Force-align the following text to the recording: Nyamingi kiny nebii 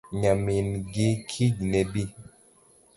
Nyamingi 0.19 1.07
kiny 1.29 1.51
nebii 1.69 2.13